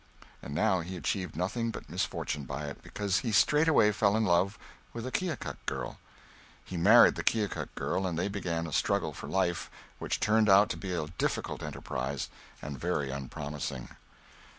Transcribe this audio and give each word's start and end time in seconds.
And 0.41 0.55
now 0.55 0.79
he 0.79 0.97
achieved 0.97 1.35
nothing 1.35 1.69
but 1.69 1.87
misfortune 1.87 2.45
by 2.45 2.63
it, 2.65 2.81
because 2.81 3.19
he 3.19 3.31
straightway 3.31 3.91
fell 3.91 4.17
in 4.17 4.25
love 4.25 4.57
with 4.93 5.05
a 5.05 5.11
Keokuk 5.11 5.63
girl. 5.67 5.99
He 6.65 6.75
married 6.75 7.13
the 7.13 7.23
Keokuk 7.23 7.75
girl 7.75 8.07
and 8.07 8.17
they 8.17 8.27
began 8.27 8.65
a 8.65 8.73
struggle 8.73 9.13
for 9.13 9.27
life 9.27 9.69
which 9.99 10.19
turned 10.19 10.49
out 10.49 10.71
to 10.71 10.77
be 10.77 10.91
a 10.91 11.09
difficult 11.19 11.61
enterprise, 11.61 12.29
and 12.63 12.79
very 12.79 13.11
unpromising. 13.11 13.89